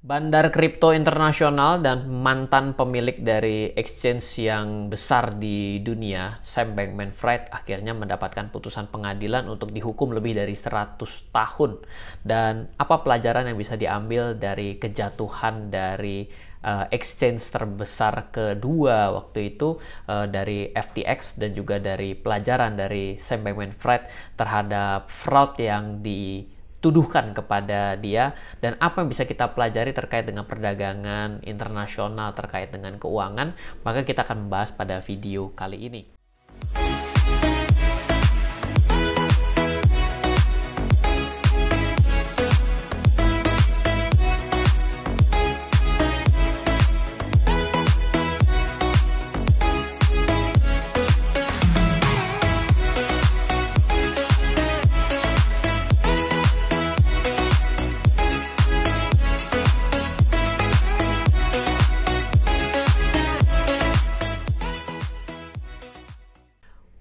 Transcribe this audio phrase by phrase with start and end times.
[0.00, 7.92] Bandar kripto internasional dan mantan pemilik dari exchange yang besar di dunia, Sam Bankman-Fried, akhirnya
[7.92, 11.04] mendapatkan putusan pengadilan untuk dihukum lebih dari 100
[11.36, 11.84] tahun.
[12.24, 16.24] Dan apa pelajaran yang bisa diambil dari kejatuhan dari
[16.64, 19.76] uh, exchange terbesar kedua waktu itu
[20.08, 27.32] uh, dari FTX dan juga dari pelajaran dari Sam Bankman-Fried terhadap fraud yang di tuduhkan
[27.36, 33.52] kepada dia dan apa yang bisa kita pelajari terkait dengan perdagangan internasional terkait dengan keuangan
[33.84, 36.19] maka kita akan membahas pada video kali ini.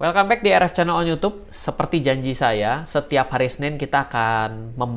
[0.09, 1.45] Welcome back di RF Channel on YouTube.
[1.53, 4.93] Seperti janji saya, setiap hari Senin kita akan mem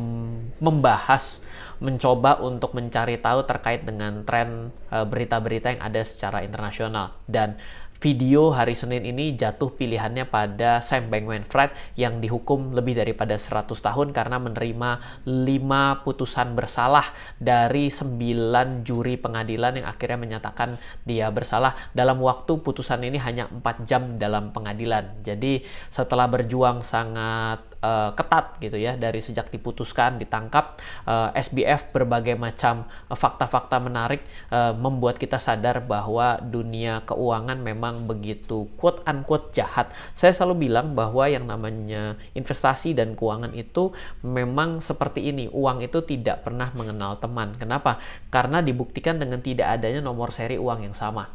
[0.57, 1.45] membahas,
[1.85, 7.13] mencoba untuk mencari tahu terkait dengan tren eh, berita-berita yang ada secara internasional.
[7.29, 7.61] Dan
[8.03, 14.11] video hari Senin ini jatuh pilihannya pada Sam Bankman-Fried yang dihukum lebih daripada 100 tahun
[14.11, 17.07] karena menerima 5 putusan bersalah
[17.39, 23.87] dari 9 juri pengadilan yang akhirnya menyatakan dia bersalah dalam waktu putusan ini hanya 4
[23.87, 25.23] jam dalam pengadilan.
[25.23, 31.91] Jadi setelah berjuang sangat uh, ketat gitu ya dari sejak diputuskan ditangkap uh, eh, SBF
[31.93, 34.23] berbagai macam eh, fakta-fakta menarik
[34.55, 39.91] uh, membuat kita sadar bahwa dunia keuangan memang begitu quote unquote jahat.
[40.15, 43.91] Saya selalu bilang bahwa yang namanya investasi dan keuangan itu
[44.23, 45.51] memang seperti ini.
[45.53, 47.59] Uang itu tidak pernah mengenal teman.
[47.59, 47.99] Kenapa?
[48.31, 51.29] Karena dibuktikan dengan tidak adanya nomor seri uang yang sama.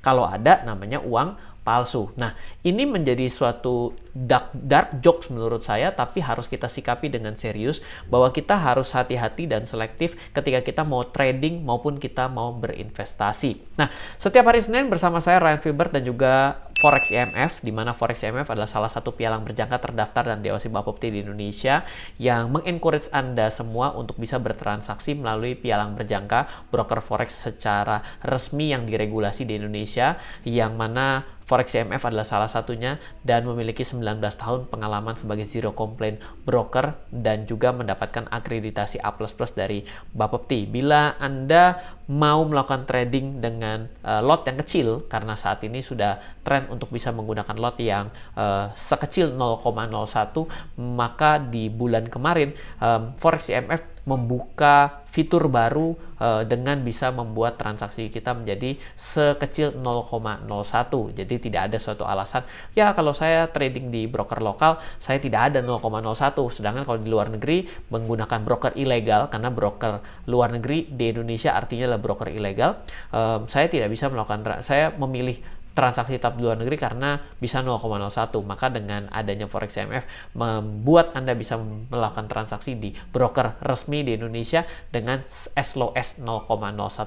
[0.00, 2.10] Kalau ada namanya uang palsu.
[2.16, 7.84] Nah, ini menjadi suatu dark, dark jokes menurut saya, tapi harus kita sikapi dengan serius
[8.10, 13.78] bahwa kita harus hati-hati dan selektif ketika kita mau trading maupun kita mau berinvestasi.
[13.78, 18.24] Nah, setiap hari Senin bersama saya Ryan Filbert dan juga Forex IMF, di mana Forex
[18.24, 21.84] IMF adalah salah satu pialang berjangka terdaftar dan diawasi Bapepti di Indonesia
[22.16, 28.88] yang mengencourage Anda semua untuk bisa bertransaksi melalui pialang berjangka broker Forex secara resmi yang
[28.88, 30.16] diregulasi di Indonesia,
[30.48, 36.22] yang mana Forex IMF adalah salah satunya dan memiliki 19 tahun pengalaman sebagai zero complaint
[36.46, 39.10] broker dan juga mendapatkan akreditasi A++
[39.58, 39.82] dari
[40.14, 40.70] Bapepti.
[40.70, 46.66] Bila Anda mau melakukan trading dengan uh, lot yang kecil karena saat ini sudah tren
[46.66, 49.94] untuk bisa menggunakan lot yang uh, sekecil 0,01
[50.82, 52.50] maka di bulan kemarin
[52.82, 60.46] um, Forex IMF membuka fitur baru uh, dengan bisa membuat transaksi kita menjadi sekecil 0,01.
[61.18, 65.58] Jadi tidak ada suatu alasan, ya kalau saya trading di broker lokal, saya tidak ada
[65.60, 65.82] 0,01.
[66.54, 69.92] Sedangkan kalau di luar negeri menggunakan broker ilegal, karena broker
[70.30, 72.80] luar negeri di Indonesia artinya adalah broker ilegal,
[73.12, 75.38] um, saya tidak bisa melakukan, saya memilih
[75.70, 77.80] transaksi tetap di luar negeri karena bisa 0,01
[78.42, 84.66] maka dengan adanya Forex IMF membuat Anda bisa melakukan transaksi di broker resmi di Indonesia
[84.90, 85.22] dengan
[85.54, 86.50] as low as 0,01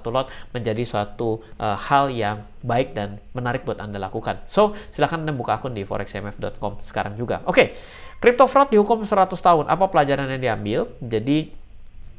[0.10, 4.48] lot menjadi suatu uh, hal yang baik dan menarik buat Anda lakukan.
[4.48, 7.44] So, silahkan Anda buka akun di foreximf.com sekarang juga.
[7.44, 7.68] Oke, okay.
[8.24, 9.66] crypto fraud dihukum 100 tahun.
[9.68, 10.80] Apa pelajaran yang diambil?
[11.04, 11.63] Jadi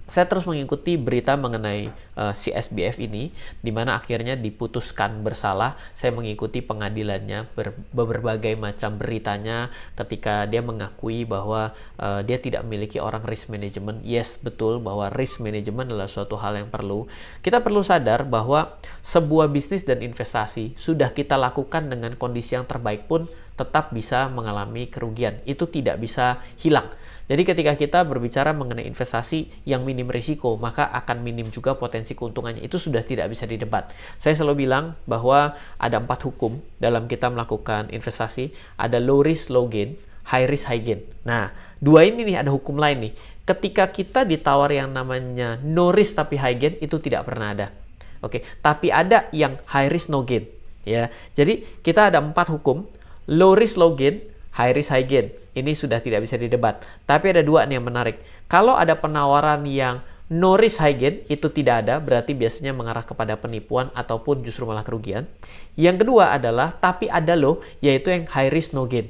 [0.05, 1.89] saya terus mengikuti berita mengenai
[2.21, 3.33] uh, si SBF ini,
[3.65, 5.81] di mana akhirnya diputuskan bersalah.
[5.97, 13.01] Saya mengikuti pengadilannya, ber, berbagai macam beritanya, ketika dia mengakui bahwa uh, dia tidak memiliki
[13.01, 14.05] orang risk management.
[14.05, 17.09] Yes, betul bahwa risk management adalah suatu hal yang perlu.
[17.41, 23.09] Kita perlu sadar bahwa sebuah bisnis dan investasi sudah kita lakukan dengan kondisi yang terbaik
[23.09, 25.39] pun tetap bisa mengalami kerugian.
[25.47, 26.91] Itu tidak bisa hilang
[27.25, 32.61] jadi ketika kita berbicara mengenai investasi yang minim risiko, maka akan minim juga potensi keuntungannya.
[32.61, 33.97] Itu sudah tidak bisa didebat.
[34.21, 38.53] Saya selalu bilang bahwa ada empat hukum dalam kita melakukan investasi.
[38.77, 39.97] Ada low risk, low gain,
[40.29, 41.01] high risk, high gain.
[41.25, 41.49] Nah,
[41.81, 43.13] dua ini nih ada hukum lain nih.
[43.49, 47.73] Ketika kita ditawar yang namanya no risk tapi high gain, itu tidak pernah ada.
[48.21, 50.45] Oke, tapi ada yang high risk, no gain.
[50.85, 52.85] Ya, jadi kita ada empat hukum:
[53.31, 54.21] low risk, low gain,
[54.55, 56.83] high risk, high gain ini sudah tidak bisa didebat.
[57.07, 58.19] Tapi ada dua nih yang menarik.
[58.51, 63.39] Kalau ada penawaran yang no risk high gain, itu tidak ada, berarti biasanya mengarah kepada
[63.39, 65.31] penipuan ataupun justru malah kerugian.
[65.79, 69.09] Yang kedua adalah, tapi ada loh, yaitu yang high risk no gain.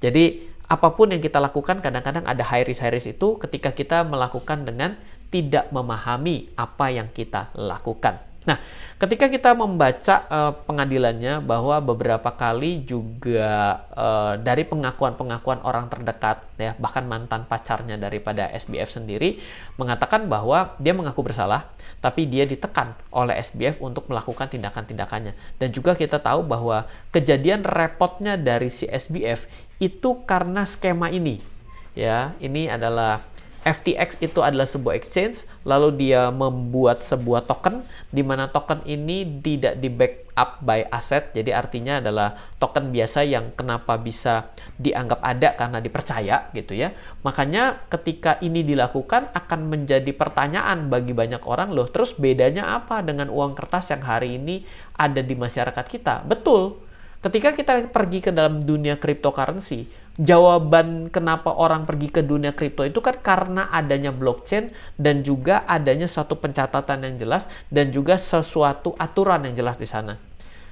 [0.00, 4.06] Jadi, apa pun yang kita lakukan, kadang-kadang ada high risk high risk itu ketika kita
[4.06, 4.94] melakukan dengan
[5.30, 8.29] tidak memahami apa yang kita lakukan.
[8.48, 8.56] Nah,
[8.96, 16.72] ketika kita membaca uh, pengadilannya bahwa beberapa kali juga uh, dari pengakuan-pengakuan orang terdekat ya
[16.80, 19.36] bahkan mantan pacarnya daripada SBF sendiri
[19.76, 21.68] mengatakan bahwa dia mengaku bersalah
[22.00, 25.36] tapi dia ditekan oleh SBF untuk melakukan tindakan-tindakannya.
[25.60, 29.44] Dan juga kita tahu bahwa kejadian repotnya dari si SBF
[29.84, 31.44] itu karena skema ini.
[31.92, 33.20] Ya, ini adalah
[33.60, 39.76] FTX itu adalah sebuah exchange, lalu dia membuat sebuah token, di mana token ini tidak
[39.76, 44.48] di backup by aset, jadi artinya adalah token biasa yang kenapa bisa
[44.80, 46.96] dianggap ada karena dipercaya gitu ya.
[47.20, 53.28] Makanya ketika ini dilakukan akan menjadi pertanyaan bagi banyak orang loh, terus bedanya apa dengan
[53.28, 54.64] uang kertas yang hari ini
[54.96, 56.24] ada di masyarakat kita?
[56.24, 56.80] Betul,
[57.20, 63.00] ketika kita pergi ke dalam dunia cryptocurrency, jawaban kenapa orang pergi ke dunia kripto itu
[63.00, 64.68] kan karena adanya blockchain
[65.00, 70.20] dan juga adanya satu pencatatan yang jelas dan juga sesuatu aturan yang jelas di sana.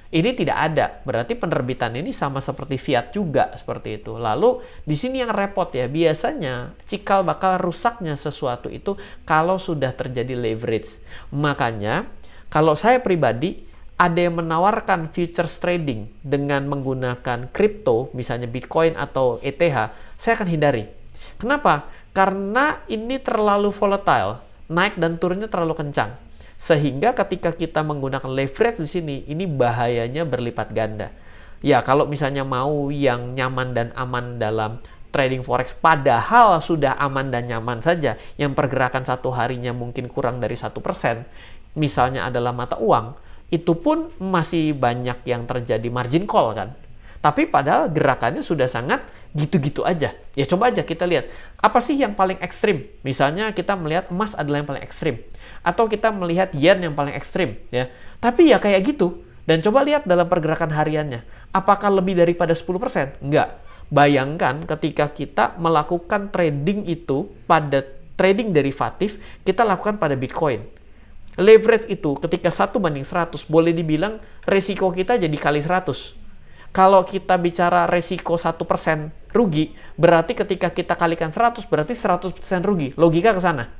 [0.09, 4.17] Ini tidak ada, berarti penerbitan ini sama seperti fiat juga seperti itu.
[4.17, 10.33] Lalu di sini yang repot ya, biasanya cikal bakal rusaknya sesuatu itu kalau sudah terjadi
[10.33, 10.97] leverage.
[11.29, 12.09] Makanya
[12.49, 13.68] kalau saya pribadi
[13.99, 20.87] ada yang menawarkan futures trading dengan menggunakan kripto, misalnya Bitcoin atau ETH, saya akan hindari.
[21.35, 21.91] Kenapa?
[22.15, 24.39] Karena ini terlalu volatile,
[24.71, 26.15] naik dan turunnya terlalu kencang.
[26.55, 31.11] Sehingga ketika kita menggunakan leverage di sini, ini bahayanya berlipat ganda.
[31.59, 34.79] Ya, kalau misalnya mau yang nyaman dan aman dalam
[35.11, 40.53] trading forex padahal sudah aman dan nyaman saja yang pergerakan satu harinya mungkin kurang dari
[40.53, 41.25] satu persen
[41.73, 46.69] misalnya adalah mata uang itu pun masih banyak yang terjadi margin call kan.
[47.19, 49.03] Tapi padahal gerakannya sudah sangat
[49.35, 50.15] gitu-gitu aja.
[50.37, 51.27] Ya coba aja kita lihat,
[51.59, 52.87] apa sih yang paling ekstrim?
[53.03, 55.19] Misalnya kita melihat emas adalah yang paling ekstrim.
[55.59, 57.59] Atau kita melihat yen yang paling ekstrim.
[57.73, 57.91] ya.
[58.23, 59.19] Tapi ya kayak gitu.
[59.43, 61.25] Dan coba lihat dalam pergerakan hariannya.
[61.51, 63.19] Apakah lebih daripada 10%?
[63.19, 63.59] Enggak.
[63.89, 67.81] Bayangkan ketika kita melakukan trading itu pada
[68.13, 70.78] trading derivatif, kita lakukan pada Bitcoin
[71.39, 76.19] Leverage itu ketika satu banding 100 boleh dibilang resiko kita jadi kali 100.
[76.69, 78.59] Kalau kita bicara resiko 1%
[79.33, 82.93] rugi, berarti ketika kita kalikan 100 berarti 100% rugi.
[82.99, 83.71] Logika ke sana.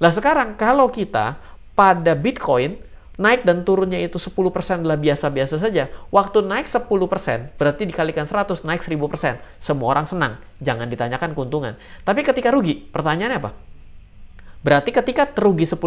[0.00, 1.36] Lah sekarang kalau kita
[1.76, 2.80] pada Bitcoin
[3.18, 5.92] naik dan turunnya itu 10% adalah biasa-biasa saja.
[6.08, 9.60] Waktu naik 10% berarti dikalikan 100 naik 1000%.
[9.60, 10.40] Semua orang senang.
[10.62, 11.76] Jangan ditanyakan keuntungan.
[12.06, 13.67] Tapi ketika rugi, pertanyaannya apa?
[14.68, 15.80] Berarti ketika terugi 10%,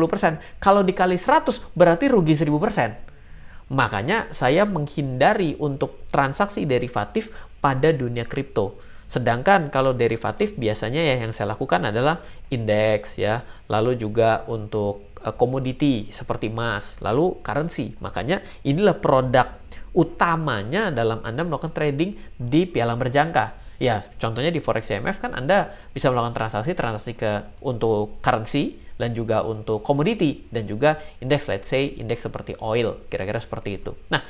[0.58, 3.70] kalau dikali 100 berarti rugi 1000%.
[3.70, 7.30] Makanya saya menghindari untuk transaksi derivatif
[7.62, 8.82] pada dunia kripto.
[9.06, 15.30] Sedangkan kalau derivatif biasanya ya yang saya lakukan adalah indeks ya, lalu juga untuk uh,
[15.38, 17.94] komoditi seperti emas, lalu currency.
[18.02, 19.62] Makanya inilah produk
[19.94, 25.74] utamanya dalam Anda melakukan trading di piala berjangka Ya, contohnya di Forex IMF kan Anda
[25.90, 31.66] bisa melakukan transaksi transaksi ke untuk currency dan juga untuk komoditi dan juga indeks let's
[31.66, 33.98] say indeks seperti oil, kira-kira seperti itu.
[34.14, 34.22] Nah,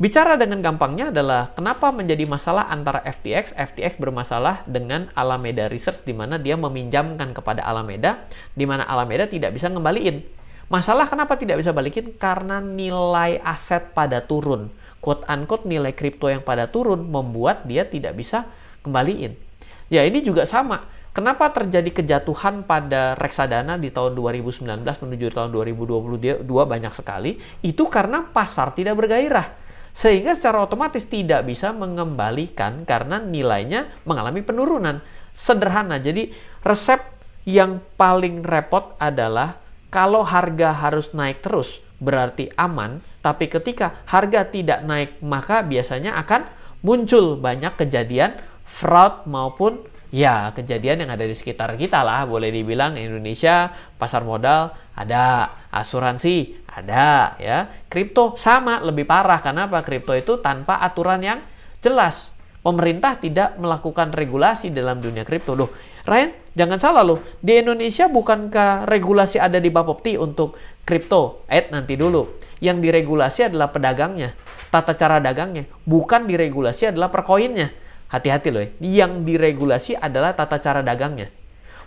[0.00, 6.16] bicara dengan gampangnya adalah kenapa menjadi masalah antara FTX, FTX bermasalah dengan Alameda Research di
[6.16, 8.24] mana dia meminjamkan kepada Alameda
[8.56, 10.24] di mana Alameda tidak bisa ngembaliin.
[10.72, 12.16] Masalah kenapa tidak bisa balikin?
[12.16, 14.72] Karena nilai aset pada turun.
[15.04, 18.48] Quote unquote nilai kripto yang pada turun membuat dia tidak bisa
[18.82, 19.34] kembaliin.
[19.90, 20.86] Ya ini juga sama.
[21.10, 27.34] Kenapa terjadi kejatuhan pada reksadana di tahun 2019 menuju tahun 2022 banyak sekali?
[27.66, 29.58] Itu karena pasar tidak bergairah.
[29.90, 35.02] Sehingga secara otomatis tidak bisa mengembalikan karena nilainya mengalami penurunan.
[35.34, 35.98] Sederhana.
[35.98, 36.30] Jadi
[36.62, 37.02] resep
[37.42, 39.58] yang paling repot adalah
[39.90, 46.48] kalau harga harus naik terus berarti aman, tapi ketika harga tidak naik maka biasanya akan
[46.80, 49.82] muncul banyak kejadian fraud maupun
[50.14, 52.22] ya kejadian yang ada di sekitar kita lah.
[52.30, 55.58] Boleh dibilang Indonesia pasar modal ada.
[55.70, 57.70] Asuransi ada ya.
[57.86, 59.38] Kripto sama lebih parah.
[59.38, 59.86] Karena apa?
[59.86, 61.38] Kripto itu tanpa aturan yang
[61.78, 62.34] jelas.
[62.58, 65.54] Pemerintah tidak melakukan regulasi dalam dunia kripto.
[65.54, 65.70] Loh
[66.02, 67.22] Ryan jangan salah loh.
[67.38, 71.46] Di Indonesia bukankah regulasi ada di Bapepti untuk kripto?
[71.46, 72.26] Eh nanti dulu.
[72.58, 74.34] Yang diregulasi adalah pedagangnya
[74.74, 75.66] tata cara dagangnya.
[75.86, 77.70] Bukan diregulasi adalah perkoinnya
[78.10, 78.70] Hati-hati loh ya.
[78.82, 81.30] Yang diregulasi adalah tata cara dagangnya.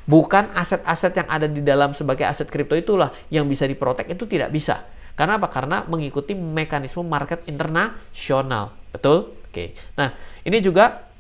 [0.03, 4.51] Bukan aset-aset yang ada di dalam sebagai aset kripto itulah yang bisa diprotek itu tidak
[4.51, 4.83] bisa.
[5.13, 5.47] Karena apa?
[5.47, 8.75] Karena mengikuti mekanisme market internasional.
[8.91, 9.35] Betul?
[9.47, 9.77] Oke.
[9.95, 10.11] Nah,
[10.43, 11.13] ini juga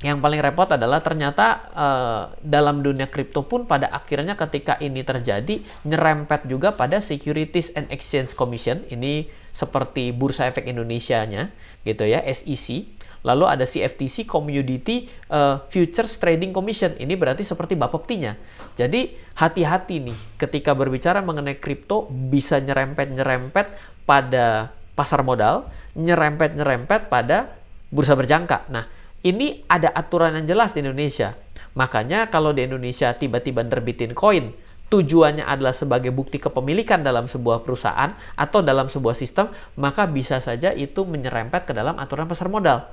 [0.00, 5.60] yang paling repot adalah ternyata uh, dalam dunia kripto pun pada akhirnya ketika ini terjadi
[5.84, 11.52] nyerempet juga pada Securities and Exchange Commission ini seperti Bursa Efek Indonesia-nya
[11.84, 12.88] gitu ya SEC
[13.20, 18.36] lalu ada CFTC Community uh, Futures Trading Commission ini berarti seperti Bapeptinya
[18.74, 23.66] jadi hati-hati nih ketika berbicara mengenai kripto bisa nyerempet-nyerempet
[24.08, 27.52] pada pasar modal nyerempet-nyerempet pada
[27.92, 28.88] bursa berjangka nah
[29.20, 31.36] ini ada aturan yang jelas di Indonesia.
[31.76, 34.56] Makanya kalau di Indonesia tiba-tiba nerbitin koin,
[34.88, 40.72] tujuannya adalah sebagai bukti kepemilikan dalam sebuah perusahaan atau dalam sebuah sistem, maka bisa saja
[40.72, 42.88] itu menyerempet ke dalam aturan pasar modal.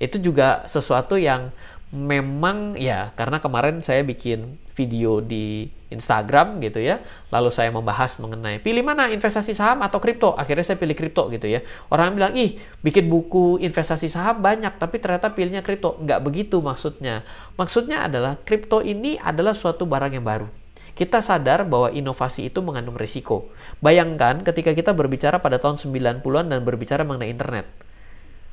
[0.00, 1.52] Itu juga sesuatu yang
[1.90, 7.02] memang ya karena kemarin saya bikin video di Instagram gitu ya
[7.34, 10.38] lalu saya membahas mengenai pilih mana investasi saham atau kripto.
[10.38, 11.66] Akhirnya saya pilih kripto gitu ya.
[11.90, 15.98] Orang bilang ih bikin buku investasi saham banyak tapi ternyata pilihnya kripto.
[15.98, 17.26] Nggak begitu maksudnya.
[17.58, 20.46] Maksudnya adalah kripto ini adalah suatu barang yang baru.
[20.94, 23.50] Kita sadar bahwa inovasi itu mengandung risiko.
[23.82, 27.89] Bayangkan ketika kita berbicara pada tahun 90-an dan berbicara mengenai internet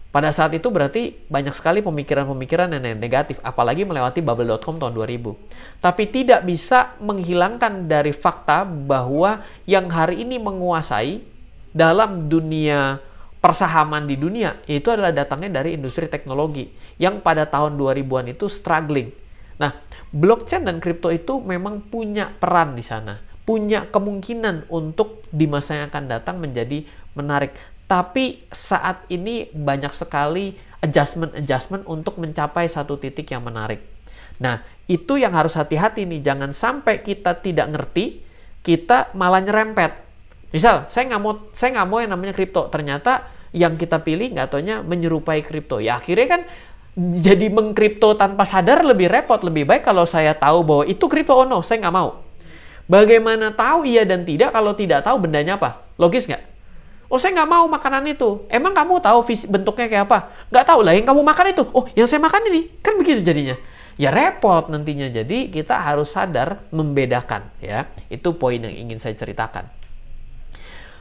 [0.08, 5.84] pada saat itu berarti banyak sekali pemikiran-pemikiran yang negatif, apalagi melewati bubble.com tahun 2000.
[5.84, 11.22] Tapi tidak bisa menghilangkan dari fakta bahwa yang hari ini menguasai
[11.76, 13.04] dalam dunia
[13.38, 19.14] persahaman di dunia itu adalah datangnya dari industri teknologi yang pada tahun 2000-an itu struggling.
[19.62, 19.74] Nah,
[20.10, 25.94] blockchain dan kripto itu memang punya peran di sana, punya kemungkinan untuk di masa yang
[25.94, 27.54] akan datang menjadi menarik.
[27.88, 30.51] Tapi saat ini banyak sekali
[30.84, 33.79] adjustment-adjustment untuk mencapai satu titik yang menarik.
[34.44, 36.22] Nah, itu yang harus hati-hati nih.
[36.22, 38.22] Jangan sampai kita tidak ngerti,
[38.62, 40.03] kita malah nyerempet.
[40.51, 42.67] Misal, saya nggak mau saya nggak mau yang namanya kripto.
[42.67, 45.79] Ternyata yang kita pilih nggak taunya menyerupai kripto.
[45.79, 46.41] Ya akhirnya kan
[46.98, 49.39] jadi mengkripto tanpa sadar lebih repot.
[49.44, 52.24] Lebih baik kalau saya tahu bahwa itu kripto oh no, saya nggak mau.
[52.88, 55.84] Bagaimana tahu iya dan tidak kalau tidak tahu bendanya apa?
[56.00, 56.57] Logis nggak?
[57.08, 58.44] Oh saya nggak mau makanan itu.
[58.52, 60.20] Emang kamu tahu visi, bentuknya kayak apa?
[60.52, 61.64] Nggak tahu lah yang kamu makan itu.
[61.72, 62.62] Oh yang saya makan ini.
[62.84, 63.56] Kan begitu jadinya.
[63.96, 65.08] Ya repot nantinya.
[65.08, 67.88] Jadi kita harus sadar membedakan ya.
[68.12, 69.72] Itu poin yang ingin saya ceritakan.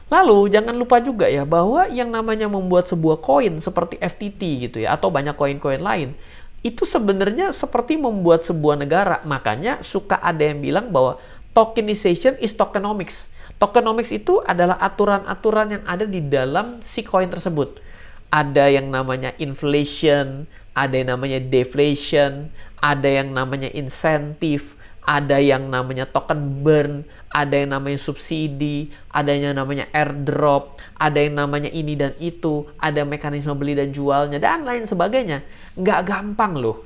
[0.07, 4.95] Lalu jangan lupa juga ya bahwa yang namanya membuat sebuah koin seperti FTT gitu ya
[4.95, 6.15] atau banyak koin-koin lain
[6.63, 9.19] itu sebenarnya seperti membuat sebuah negara.
[9.27, 11.19] Makanya suka ada yang bilang bahwa
[11.51, 17.81] tokenization is tokenomics Tokenomics itu adalah aturan-aturan yang ada di dalam si koin tersebut.
[18.29, 20.45] Ada yang namanya inflation,
[20.77, 27.73] ada yang namanya deflation, ada yang namanya insentif, ada yang namanya token burn, ada yang
[27.73, 33.73] namanya subsidi, ada yang namanya airdrop, ada yang namanya ini dan itu, ada mekanisme beli
[33.73, 35.41] dan jualnya, dan lain sebagainya.
[35.79, 36.83] Nggak gampang loh.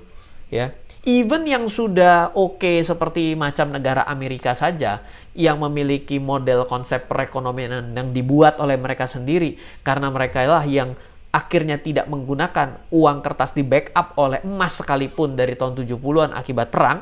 [0.51, 0.68] ya
[1.01, 5.01] Even yang sudah oke okay, seperti macam negara Amerika saja
[5.34, 10.93] yang memiliki model konsep perekonomian yang dibuat oleh mereka sendiri karena mereka lah yang
[11.34, 17.01] akhirnya tidak menggunakan uang kertas di backup oleh emas sekalipun dari tahun 70-an akibat perang,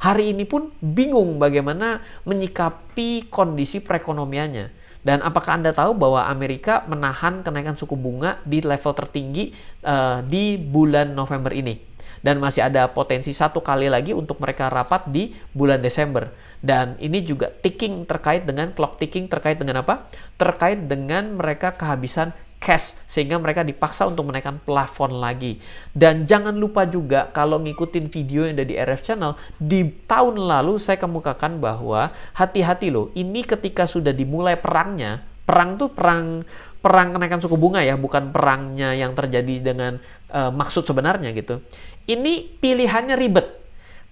[0.00, 4.86] hari ini pun bingung bagaimana menyikapi kondisi perekonomiannya.
[5.04, 9.52] Dan apakah Anda tahu bahwa Amerika menahan kenaikan suku bunga di level tertinggi
[9.84, 11.93] uh, di bulan November ini?
[12.24, 16.32] Dan masih ada potensi satu kali lagi untuk mereka rapat di bulan Desember.
[16.64, 20.08] Dan ini juga ticking terkait dengan clock ticking terkait dengan apa?
[20.40, 22.32] Terkait dengan mereka kehabisan
[22.64, 25.60] cash sehingga mereka dipaksa untuk menaikkan plafon lagi.
[25.92, 30.80] Dan jangan lupa juga kalau ngikutin video yang ada di RF Channel, di tahun lalu
[30.80, 36.48] saya kemukakan bahwa hati-hati loh, ini ketika sudah dimulai perangnya, perang tuh perang
[36.84, 40.00] perang kenaikan suku bunga ya, bukan perangnya yang terjadi dengan
[40.34, 41.62] uh, maksud sebenarnya gitu.
[42.10, 43.46] Ini pilihannya ribet.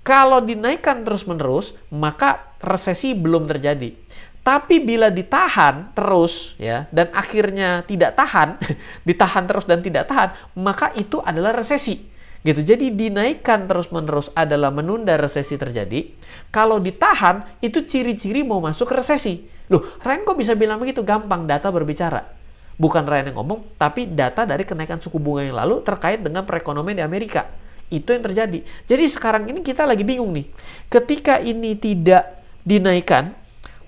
[0.03, 3.95] Kalau dinaikkan terus-menerus, maka resesi belum terjadi.
[4.43, 8.59] Tapi bila ditahan terus ya dan akhirnya tidak tahan,
[9.09, 12.11] ditahan terus dan tidak tahan, maka itu adalah resesi.
[12.43, 12.59] Gitu.
[12.67, 16.11] Jadi dinaikkan terus-menerus adalah menunda resesi terjadi.
[16.51, 19.47] Kalau ditahan itu ciri-ciri mau masuk resesi.
[19.71, 21.07] Loh, Ren kok bisa bilang begitu?
[21.07, 22.42] Gampang, data berbicara.
[22.81, 26.99] Bukan Ryan yang ngomong, tapi data dari kenaikan suku bunga yang lalu terkait dengan perekonomian
[26.99, 27.49] di Amerika.
[27.93, 28.65] Itu yang terjadi.
[28.89, 30.49] Jadi sekarang ini kita lagi bingung nih.
[30.89, 33.37] Ketika ini tidak dinaikkan,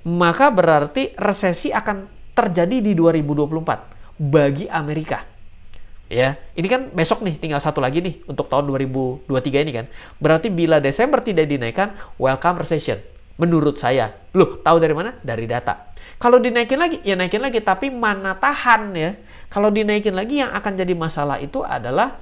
[0.04, 2.04] maka berarti resesi akan
[2.36, 5.24] terjadi di 2024 bagi Amerika.
[6.12, 9.86] Ya, ini kan besok nih tinggal satu lagi nih untuk tahun 2023 ini kan.
[10.20, 13.00] Berarti bila Desember tidak dinaikkan, welcome recession.
[13.34, 14.14] Menurut saya.
[14.34, 15.18] Loh, tahu dari mana?
[15.18, 15.90] Dari data.
[16.22, 17.58] Kalau dinaikin lagi, ya naikin lagi.
[17.58, 19.10] Tapi mana tahan ya.
[19.50, 22.18] Kalau dinaikin lagi yang akan jadi masalah itu adalah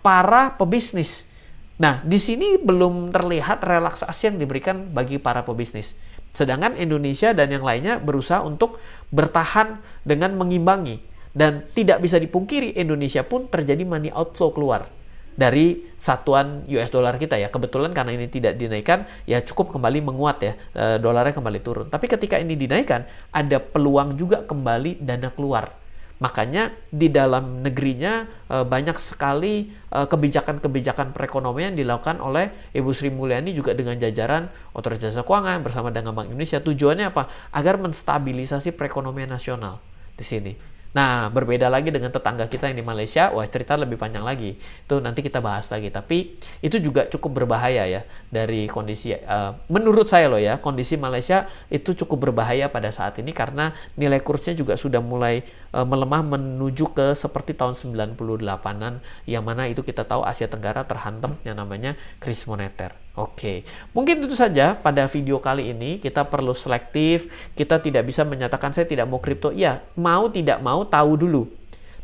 [0.00, 1.28] para pebisnis.
[1.76, 5.92] Nah, di sini belum terlihat relaksasi yang diberikan bagi para pebisnis.
[6.32, 8.80] Sedangkan Indonesia dan yang lainnya berusaha untuk
[9.12, 9.76] bertahan
[10.08, 11.00] dengan mengimbangi.
[11.36, 14.88] Dan tidak bisa dipungkiri Indonesia pun terjadi money outflow keluar
[15.36, 17.52] dari satuan US dollar kita ya.
[17.52, 21.86] Kebetulan karena ini tidak dinaikkan, ya cukup kembali menguat ya, e, dolarnya kembali turun.
[21.92, 28.64] Tapi ketika ini dinaikkan, ada peluang juga kembali dana keluar Makanya di dalam negerinya e,
[28.64, 35.28] banyak sekali e, kebijakan-kebijakan perekonomian dilakukan oleh Ibu Sri Mulyani juga dengan jajaran Otoritas Jasa
[35.28, 36.64] Keuangan bersama dengan Bank Indonesia.
[36.64, 37.28] Tujuannya apa?
[37.52, 39.76] Agar menstabilisasi perekonomian nasional
[40.16, 40.52] di sini.
[40.92, 44.56] Nah, berbeda lagi dengan tetangga kita yang di Malaysia, wah cerita lebih panjang lagi.
[44.58, 45.90] Itu nanti kita bahas lagi.
[45.92, 51.48] Tapi itu juga cukup berbahaya ya dari kondisi uh, menurut saya loh ya, kondisi Malaysia
[51.68, 56.92] itu cukup berbahaya pada saat ini karena nilai kursnya juga sudah mulai uh, melemah menuju
[56.92, 62.48] ke seperti tahun 98-an yang mana itu kita tahu Asia Tenggara terhantam yang namanya krisis
[62.48, 63.05] moneter.
[63.16, 63.64] Oke,
[63.96, 68.84] mungkin itu saja pada video kali ini kita perlu selektif, kita tidak bisa menyatakan saya
[68.84, 69.48] tidak mau kripto.
[69.56, 71.48] Iya, mau tidak mau tahu dulu.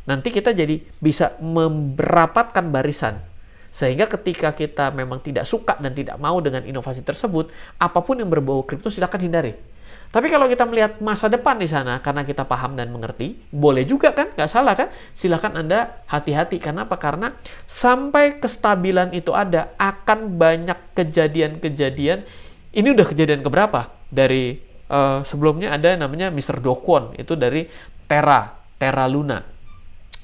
[0.08, 3.20] Nanti kita jadi bisa merapatkan barisan.
[3.68, 8.32] Sehingga ketika kita memang tidak suka dan tidak mau dengan inovasi tersebut, apa pun yang
[8.32, 9.52] berbau kripto silakan hindari.
[10.12, 14.12] Tapi kalau kita melihat masa depan di sana, karena kita paham dan mengerti, boleh juga
[14.12, 14.92] kan, nggak salah kan?
[15.16, 16.60] Silahkan Anda hati-hati.
[16.60, 17.00] Karena apa?
[17.00, 17.32] Karena
[17.64, 22.28] sampai kestabilan itu ada, akan banyak kejadian-kejadian.
[22.76, 23.88] Ini udah kejadian keberapa?
[24.12, 24.60] Dari
[24.92, 26.60] uh, sebelumnya ada namanya Mr.
[26.60, 27.64] Dokwon, itu dari
[28.04, 29.51] Terra, Terra Luna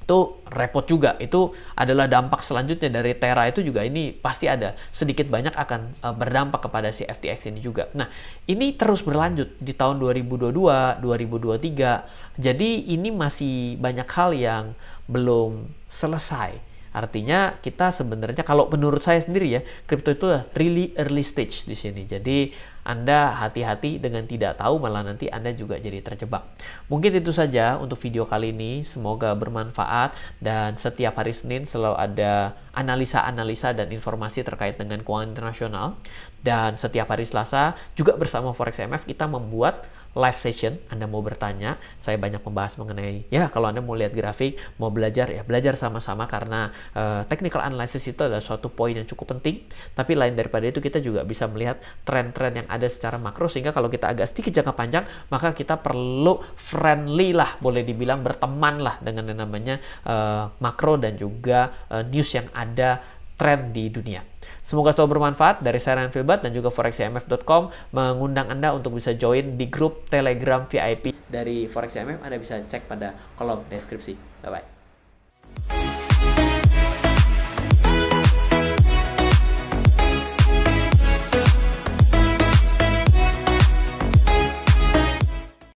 [0.09, 1.21] itu repot juga.
[1.21, 6.17] Itu adalah dampak selanjutnya dari Terra itu juga ini pasti ada sedikit banyak akan uh,
[6.17, 7.93] berdampak kepada si FTX ini juga.
[7.93, 8.09] Nah,
[8.49, 12.41] ini terus berlanjut di tahun 2022, 2023.
[12.41, 14.65] Jadi ini masih banyak hal yang
[15.13, 16.57] belum selesai.
[16.89, 20.25] Artinya kita sebenarnya kalau menurut saya sendiri ya, kripto itu
[20.57, 22.09] really early stage di sini.
[22.09, 22.57] Jadi
[22.89, 26.41] anda hati-hati dengan tidak tahu malah nanti Anda juga jadi terjebak.
[26.89, 28.81] Mungkin itu saja untuk video kali ini.
[28.81, 36.01] Semoga bermanfaat dan setiap hari Senin selalu ada analisa-analisa dan informasi terkait dengan keuangan internasional.
[36.41, 39.85] Dan setiap hari Selasa juga bersama Forex MF kita membuat
[40.17, 44.57] live session, Anda mau bertanya, saya banyak membahas mengenai, ya kalau Anda mau lihat grafik,
[44.81, 49.37] mau belajar, ya belajar sama-sama karena uh, technical analysis itu adalah suatu poin yang cukup
[49.37, 53.71] penting, tapi lain daripada itu kita juga bisa melihat tren-tren yang ada secara makro, sehingga
[53.71, 58.97] kalau kita agak sedikit jangka panjang, maka kita perlu friendly lah, boleh dibilang berteman lah
[59.05, 59.77] dengan yang namanya
[60.09, 64.27] uh, makro dan juga uh, news yang ada tren di dunia.
[64.61, 69.57] Semoga selalu bermanfaat dari saya Ryan Filbert dan juga foreximf.com mengundang Anda untuk bisa join
[69.57, 72.21] di grup Telegram VIP dari Forex IMF.
[72.21, 74.19] Anda bisa cek pada kolom deskripsi.
[74.45, 75.98] Bye-bye.